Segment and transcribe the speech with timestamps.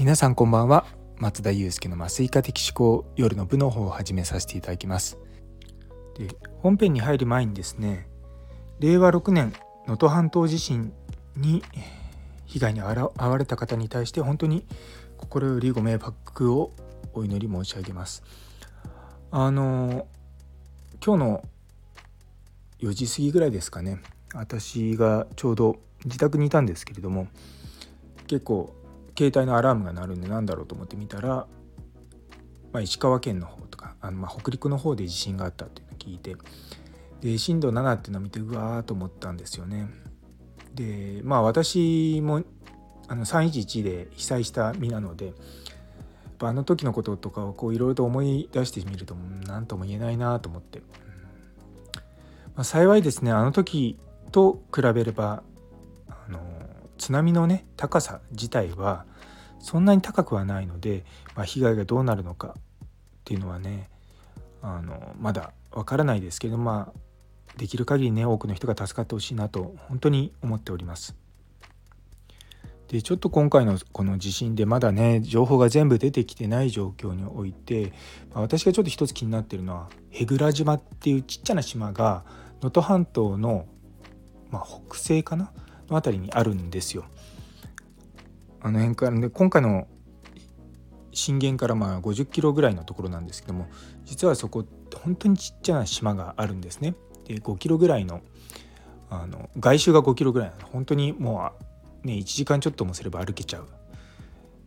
[0.00, 0.86] 皆さんこんばんは。
[1.18, 5.18] 松田祐介の麻酔科的思考夜の部の方を始めさせていただきます。
[6.16, 6.28] で
[6.60, 8.08] 本編に入る前にですね
[8.78, 9.52] 令和6年
[9.86, 10.94] 能登半島地震
[11.36, 11.62] に
[12.46, 14.64] 被害に遭われた方に対して本当に
[15.18, 16.72] 心よりご迷惑を
[17.12, 18.22] お祈り申し上げます。
[19.30, 20.06] あの
[21.04, 21.44] 今日の
[22.78, 24.00] 4時過ぎぐらいですかね。
[24.32, 25.76] 私がちょうど
[26.06, 27.28] 自宅にいたんですけれども
[28.26, 28.79] 結構
[29.16, 31.46] 携帯のアラームが鳴るんで何だろうと思って見たら、ま
[32.74, 36.36] あ、石川県の方とかあのまあ北陸の方で地震があったっていうのを聞いて
[37.20, 39.88] で震度7っていうのを見てうわーと思ったんですよね。
[40.74, 42.42] でまあ私も
[43.08, 45.34] あの311で被災した身なので
[46.38, 49.14] あの時のこととかをいろいろと思い出してみると
[49.46, 50.80] 何とも言えないなと思って、
[52.54, 53.98] まあ、幸いですねあの時
[54.32, 55.42] と比べれば
[57.00, 59.06] 津波のね高さ自体は
[59.58, 62.58] そんなに高くはないので、まあ、被害がどうなるのかっ
[63.24, 63.88] ていうのはね
[64.60, 67.00] あのまだわからないですけどまあ
[67.56, 71.16] できる限りね多くの人が助かってほしいなと本当に思っております。
[72.88, 77.92] でちょっと今回のこの地震でまだね情報が全部出てきてない状況において、
[78.34, 82.24] まあ、私がちょっと一つ気になってるのは舳倉島っていうちっちゃな島が
[82.60, 83.66] 能登半島の、
[84.50, 85.52] まあ、北西かな
[85.90, 87.04] の辺りにあるんですよ。
[88.62, 89.86] あの辺からで今回の
[91.12, 93.68] 震源からまあ50キロぐらいのところなんですけども
[94.04, 96.94] 実はそこ本当にちっちゃな島があるんですね。
[97.24, 98.20] で5キロぐらいの
[99.08, 101.52] あの外周が5キロぐらいなの本当にも
[102.04, 103.68] うね1時間ちょっともすれば歩けちゃう。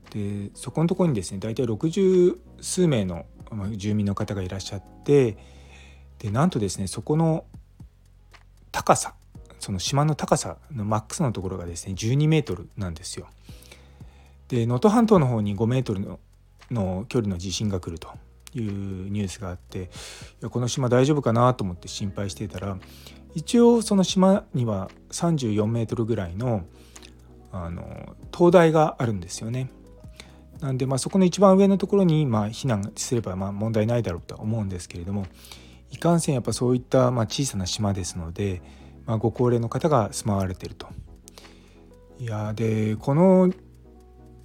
[0.10, 3.26] でそこのとこにですね大体60数名の
[3.72, 5.38] 住民の方がいらっしゃって
[6.20, 7.46] でなんとですねそこの
[8.72, 9.16] 高さ
[9.64, 13.28] その島の高さのマックスのところがですね12メートルなんですよ。
[14.50, 16.20] で能登半島の方に5メートルの
[16.70, 18.10] の距離の地震が来ると
[18.54, 19.88] いうニュースがあってい
[20.42, 22.78] やこの島大丈夫かなと思って心配していたら
[23.36, 26.66] 一応その島には34メートルぐらいの
[27.54, 29.70] あの灯台があるんですよね。
[30.60, 35.26] なんでまあそこの一番上のところにまあ避難すればまあ問題ないだろうとは思うんですけれども
[35.90, 38.62] いかんせんやっぱそういったまあ小さな島ですので
[39.06, 40.88] まあ、ご高齢の方が住まわれてると。
[42.20, 43.52] いやでこの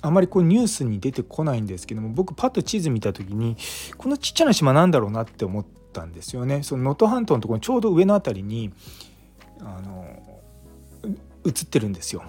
[0.01, 3.57] あまりこうニュースに出てこないんですけども僕パッと地図見た時に
[3.97, 6.63] このちっちゃな島なんだろうなって思ったんですよね。
[6.63, 8.73] その能登半島のところちょうど上の辺りに
[9.61, 10.07] あの
[11.45, 12.23] 映ってるんですよ。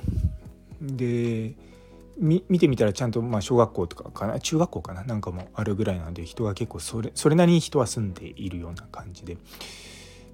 [0.82, 1.56] で
[2.18, 9.38] 見てみたらちゃんとまあ小学校とかかな中学校かななんかもあるぐらいなんで人が結構それそれなりに人は住んでいるような感じで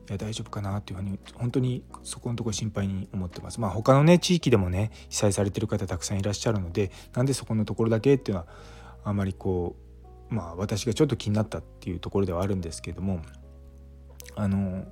[0.08, 3.60] いや大丈夫かなっていうふうに本当にそこのところ心配に思ってます。
[3.60, 8.48] まあ他のね地域でもね被災されてる方たくさんいらっしゃるのでなんでそこのところだけっていうのは
[9.04, 9.76] あまりこ
[10.30, 13.22] うまあ私がちょっと気になったっていうところではあるんですけども
[14.36, 14.86] あの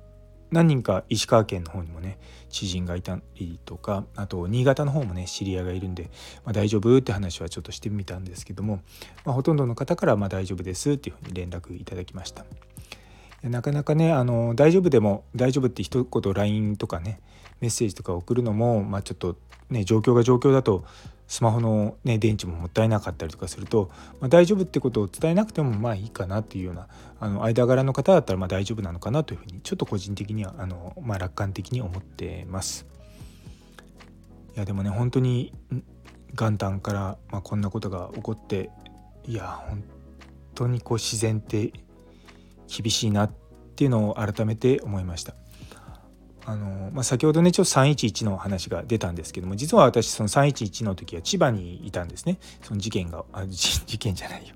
[0.50, 6.10] 何人か石川県の方にもね知人がいたりとかあと新潟の方もね知り合いがいるんで、
[6.44, 8.80] まあ、大丈夫って話はちょっとしてみたんですけども、
[9.24, 12.44] まあ、ほとんどの方からま大丈夫ですっていうふうに連絡いただきました。
[13.48, 17.20] なかなかねあの大丈夫でも大丈夫って一言 LINE とかね
[17.60, 19.36] メッセージとか送るのも、まあ、ちょっと
[19.70, 20.84] ね状況が状況だと
[21.26, 23.90] スマホの、ね、電池ももったいなかったりとかすると、
[24.20, 26.88] まあ、大丈夫ってことを伝えなくてもまあいいかなっていうような
[27.20, 32.86] あの間柄の方だったらま大丈夫なのかなというふうにちょっと個人的にはあの、まあ、楽観的に思ってます。
[34.54, 35.52] いやでもね本当に
[36.34, 38.70] 元旦から、ま、こんなことが起こって
[39.26, 39.82] いや本
[40.54, 41.72] 当にこう自然って
[42.68, 43.32] 厳しいなっ
[43.76, 45.34] ていうのを改めて思いました。
[46.46, 52.38] あのまあ、先ほどねちょっと311の話が出たんですけども実は私その311の時は千葉にいたんですね。
[52.62, 54.54] その事件があ 事件じゃないよ。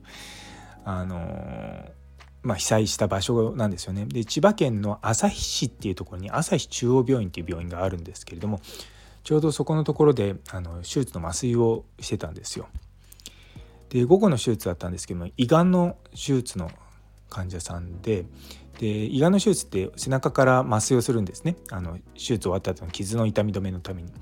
[0.84, 1.88] あの
[2.42, 4.06] まあ、被災した場所なんですよね。
[4.06, 8.60] で千葉県の旭市っていうところに旭中央病院っていう病院があるんですけれども
[9.24, 12.68] ちょうどそこのところであの手術の麻酔をしてたんですよ。
[13.88, 16.70] で午後の手術だったんですけども胃がんの手術の
[17.28, 18.26] 患者さんで
[18.78, 24.12] で胃がんの手術って背中から麻酔をするんですねあの手術終わった後の傷の痛み止めのために。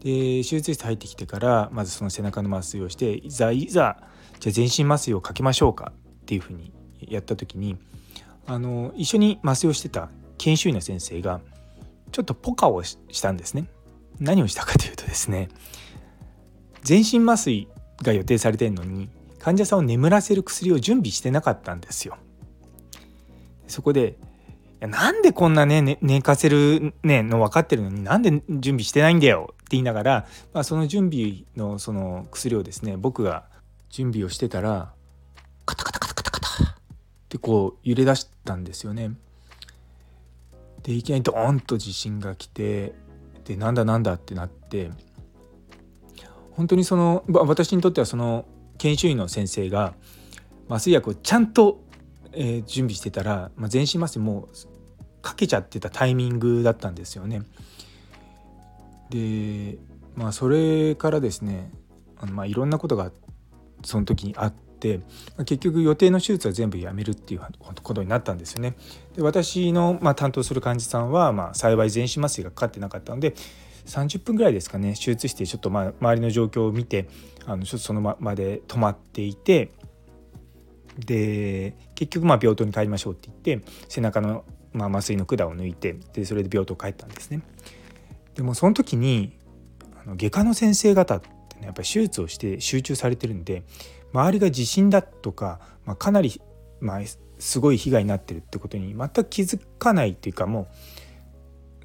[0.00, 3.96] で手術室入ってきてからまずその背中の麻酔をしていざいざ
[4.40, 7.76] じゃあ全身麻酔をかけましょうかっていうふうにやった時に
[8.46, 10.08] あの一緒に麻酔をしてた
[10.38, 11.40] 研修医の先生が
[12.10, 13.68] ちょっとポカをしたんですね。
[14.18, 15.48] 何をしたかというとですね
[16.82, 17.68] 全身麻酔
[18.02, 19.08] が予定されてるのに
[19.38, 22.16] 患者さんを眠らせる薬を準備してなかったんですよ。
[23.66, 24.16] そこで
[24.80, 33.44] なんでこんなね寝かせる、ね、の分かってるのになんで準備してないんだよって言いながら、まあ、その準備のその薬をですね僕が
[33.90, 34.92] 準備をしてたら
[35.66, 36.74] カタカタカタカタカタっ
[37.28, 39.12] てこう揺れ出したんですよね。
[40.82, 42.92] でいきなりドーンと地震が来て
[43.44, 44.90] でなんだなんだってなって
[46.52, 48.46] 本当にその私にとってはその
[48.78, 49.94] 研修医の先生が
[50.68, 51.81] 麻酔薬をちゃんと、
[52.32, 57.42] えー、準備してたら、まあ、全身麻酔もうかけちゃってたタイミングだったんですよね。
[59.10, 59.78] で
[60.14, 61.70] まあそれからですね
[62.16, 63.12] あのまあいろんなことが
[63.84, 64.98] その時にあって、
[65.36, 67.40] まあ、結局予定の手術は全部やめるっていう
[67.82, 68.74] ことになったんですよね。
[69.14, 73.34] で私の、まあ、担当する患者さんは、まあ、幸い全身麻酔がかかってなかったので
[73.86, 77.08] 30分ぐらいですかね手術してちょっとまあ周りの状況を見て
[77.46, 79.72] あのちょっとそのまで止まっていて
[80.98, 87.42] で結局まあ病棟に帰りましょうって言って背中のまあ麻酔の管を抜いてでそれで病棟帰ったんですね。
[88.34, 89.38] でもその時に
[90.04, 93.62] あの外科の先生方ってねやっぱり手術をして集中されてるんで
[94.12, 96.40] 周りが地震だとか、まあ、かなり、
[96.80, 97.00] まあ、
[97.38, 100.68] すごい被害になってるってことに全く気づかないっていうかも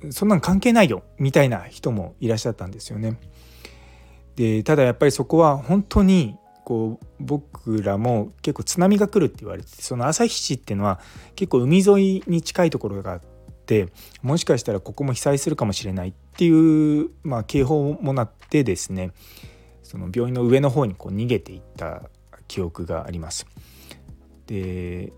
[0.04, 3.20] うそんなん関係ないよみたいな人もいらっしゃったんですよね。
[4.36, 6.36] でただやっぱりそこは本当に
[6.68, 11.00] こう僕らも結構津波が来るって言われてその旭市っていうのは
[11.38, 13.22] 結構海沿いに近いところがあっ
[13.66, 13.88] て
[14.22, 19.14] もしかしたらここも被災するかもしれないっていう、まあ、警報もなってですね
[19.82, 22.02] その病院の上の方にこう逃げていった
[22.50, 23.48] 記憶があります。
[24.48, 25.14] で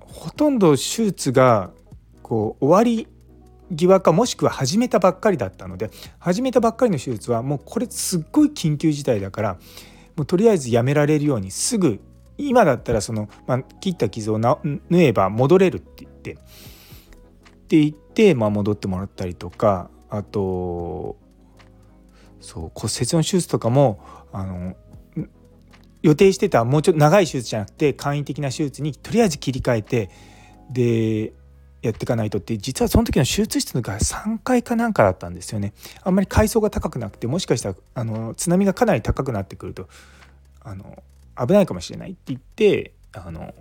[0.00, 1.70] ほとんど手術が
[2.22, 3.08] こう終わり
[3.76, 9.58] 際かもしくは始めたばっかりだったので始めたばっかりの手術はもうこれすっごい緊急事態だから
[10.18, 12.00] もうとりあえずやめられるようにすぐ
[12.38, 14.58] 今だったらその、まあ、切った傷を縫
[14.92, 16.36] えば戻れるって言ってっ
[17.68, 21.16] て言って、まあ、戻ってもらったりとかあと
[22.40, 24.00] そう骨折の手術とかも
[24.32, 24.76] あの
[26.02, 30.10] 予定してたもうちょっと長い手術じゃなくて簡易的な手術にとりあえず切り替えて
[30.70, 31.32] で
[31.82, 35.72] やっていかないとって実はその時の手術室が3階かなんかだったんですよね
[36.02, 39.88] あんまり階層が高くなくてもしかしたらあの津波がかなり高くなってくると
[40.60, 41.02] あの
[41.38, 43.54] 危ないかもしれないって言ってあの、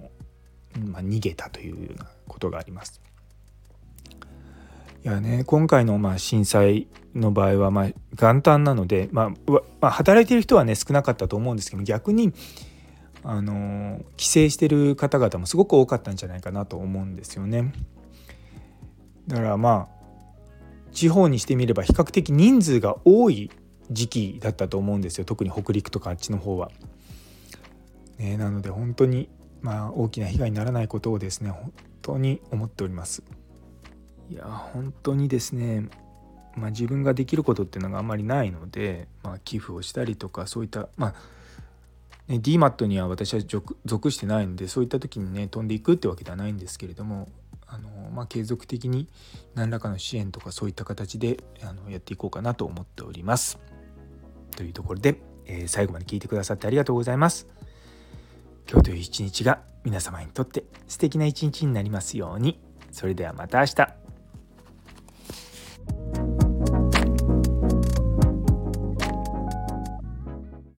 [0.91, 3.01] まあ、逃げたというようなことがあります。
[5.03, 12.33] いやね今回のまあ震災の場合はまあ元旦なので、まあ、まあ、働いてる人はね少なかったと思うんですけど逆に
[13.23, 17.71] あの帰省してる方々もすごく多かったんじゃないかなと思うんですよね。
[19.27, 19.97] だからまあ
[20.91, 23.51] 地方にしてみれば比較的人数が多い
[23.91, 26.71] 時期だったと思うんですよ特に北陸とかあっちの方は。
[28.17, 29.29] ね、なので本当に
[29.61, 33.23] まあ大きな被害にならないことをですね本当に思っております。
[34.29, 35.89] いや本当にですね
[36.57, 41.13] まあ、自分ができることっていうのがあんまりないので、まあ、寄付をしたりとかそういったまあ
[42.27, 43.41] ね、DMAT には私は
[43.85, 47.29] 属してないのでそういった時にね飛んでいくってわけではないんですけれども
[47.67, 49.07] あの、まあ、継続的に
[49.55, 53.59] 何らかの支援とかそういった形であのやっていこうかなと思っております。
[54.55, 57.47] というところで、えー、最後まで聞いてくださってありがとうございます。
[58.69, 62.59] 今日という一日が皆様にとって素敵な一日になりますように。
[62.91, 63.96] それではまた明日。